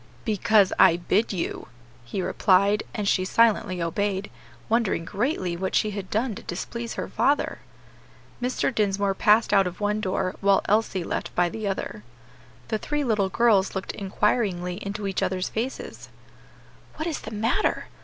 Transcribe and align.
"Because 0.25 0.73
I 0.79 0.97
bid 0.97 1.31
you," 1.31 1.67
he 2.05 2.23
replied; 2.23 2.81
and 2.91 3.07
she 3.07 3.23
silently 3.23 3.83
obeyed, 3.83 4.31
wondering 4.67 5.05
greatly 5.05 5.55
what 5.55 5.75
she 5.75 5.91
had 5.91 6.09
done 6.09 6.33
to 6.33 6.41
displease 6.41 6.95
her 6.95 7.07
father. 7.07 7.59
Mr. 8.41 8.73
Dinsmore 8.73 9.13
passed 9.13 9.53
out 9.53 9.67
of 9.67 9.79
one 9.79 10.01
door 10.01 10.33
while 10.41 10.63
Elsie 10.67 11.03
left 11.03 11.35
by 11.35 11.49
the 11.49 11.67
other. 11.67 12.01
The 12.69 12.79
three 12.79 13.03
little 13.03 13.29
girls 13.29 13.75
looked 13.75 13.91
inquiringly 13.91 14.83
into 14.83 15.05
each 15.05 15.21
other's 15.21 15.49
faces. 15.49 16.09
"What 16.95 17.05
is 17.07 17.21
the 17.21 17.29
matter? 17.29 17.85